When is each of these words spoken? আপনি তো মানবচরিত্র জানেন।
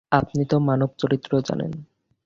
আপনি 0.11 0.43
তো 0.45 0.55
মানবচরিত্র 0.59 1.31
জানেন। 1.41 1.71